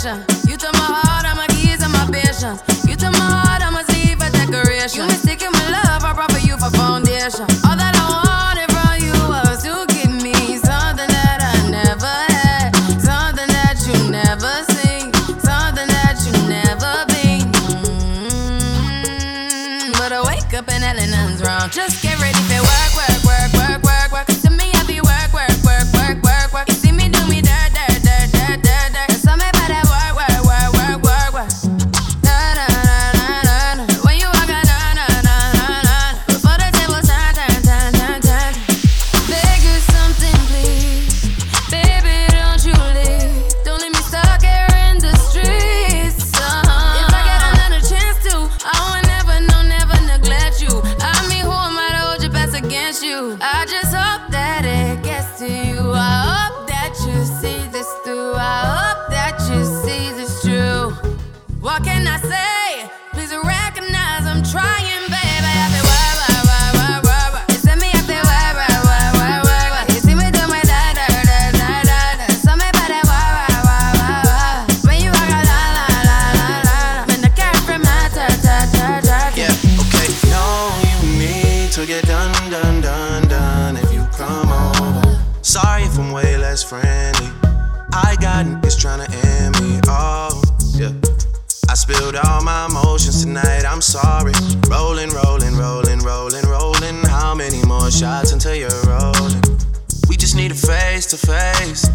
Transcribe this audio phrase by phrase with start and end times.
[0.00, 0.48] temptation.
[0.48, 2.62] You took my heart, all my keys, and my patience.
[2.86, 5.02] You took my heart, all my sleeve, a decoration.
[5.02, 7.46] You mistaken my love, I brought for you for foundation.
[7.64, 12.72] All that I wanted from you was to give me something that I never had,
[13.00, 17.52] something that you never seen, something that you never been.
[18.24, 19.92] Mm-hmm.
[19.98, 21.68] But I wake up and nothing's wrong.
[21.70, 23.09] Just get ready for work, work.
[53.22, 55.92] I just hope that it gets to you.
[55.92, 58.32] I hope that you see this through.
[58.34, 60.92] I hope that you see this true.
[61.60, 62.49] What can I say?
[86.22, 87.28] Way less friendly.
[87.92, 89.80] I got niggas tryna end me.
[89.88, 90.30] Oh,
[90.74, 90.92] yeah.
[91.68, 93.64] I spilled all my emotions tonight.
[93.64, 94.32] I'm sorry.
[94.68, 96.96] Rolling, rolling, rolling, rolling, rolling.
[97.06, 99.40] How many more shots until you're rolling?
[100.08, 101.86] We just need a face to face.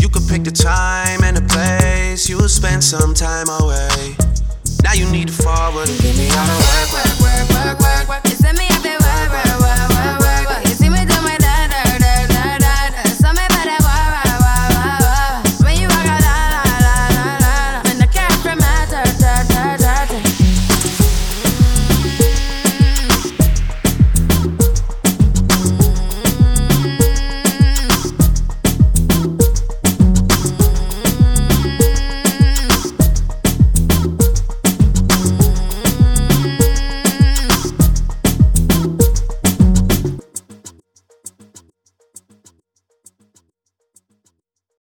[0.00, 2.28] You could pick the time and the place.
[2.28, 4.16] You'll spend some time away.
[4.82, 8.08] Now you need to forward and give me all the work, work, work, work, work,
[8.08, 8.25] work.